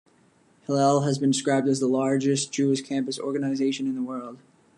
Hillel 0.65 1.01
has 1.01 1.19
been 1.19 1.29
described 1.29 1.67
as 1.67 1.79
the 1.79 1.85
largest 1.85 2.51
Jewish 2.51 2.81
campus 2.81 3.19
organization 3.19 3.85
in 3.85 3.93
the 3.93 4.01
world. 4.01 4.39